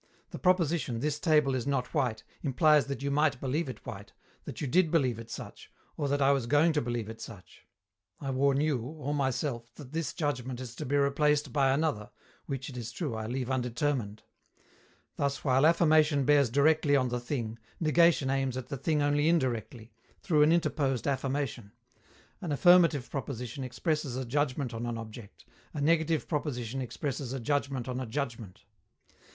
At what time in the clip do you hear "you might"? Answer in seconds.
3.03-3.39